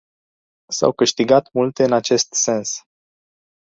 [0.71, 2.83] S-au câștigat multe în acest sens.